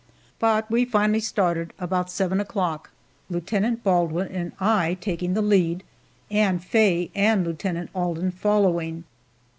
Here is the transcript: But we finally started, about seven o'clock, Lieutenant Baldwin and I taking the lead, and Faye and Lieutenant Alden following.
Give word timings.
But 0.39 0.65
we 0.71 0.83
finally 0.83 1.19
started, 1.19 1.73
about 1.77 2.09
seven 2.09 2.39
o'clock, 2.39 2.89
Lieutenant 3.29 3.83
Baldwin 3.83 4.29
and 4.29 4.51
I 4.59 4.95
taking 4.99 5.35
the 5.35 5.43
lead, 5.43 5.83
and 6.31 6.63
Faye 6.63 7.11
and 7.13 7.45
Lieutenant 7.45 7.91
Alden 7.93 8.31
following. 8.31 9.03